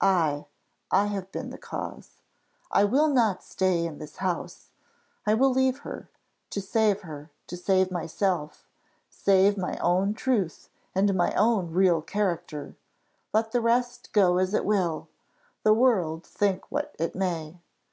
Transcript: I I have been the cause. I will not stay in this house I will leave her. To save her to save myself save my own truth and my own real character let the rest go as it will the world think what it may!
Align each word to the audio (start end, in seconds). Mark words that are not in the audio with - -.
I 0.00 0.46
I 0.90 1.04
have 1.06 1.30
been 1.30 1.50
the 1.50 1.58
cause. 1.58 2.20
I 2.72 2.82
will 2.82 3.06
not 3.06 3.44
stay 3.44 3.86
in 3.86 3.98
this 3.98 4.16
house 4.16 4.70
I 5.24 5.34
will 5.34 5.52
leave 5.52 5.78
her. 5.86 6.10
To 6.50 6.60
save 6.60 7.02
her 7.02 7.30
to 7.46 7.56
save 7.56 7.92
myself 7.92 8.66
save 9.08 9.56
my 9.56 9.76
own 9.76 10.12
truth 10.14 10.70
and 10.92 11.14
my 11.14 11.32
own 11.36 11.70
real 11.70 12.02
character 12.02 12.74
let 13.32 13.52
the 13.52 13.60
rest 13.60 14.12
go 14.12 14.38
as 14.38 14.54
it 14.54 14.64
will 14.64 15.06
the 15.62 15.72
world 15.72 16.26
think 16.26 16.64
what 16.72 16.96
it 16.98 17.14
may! 17.14 17.60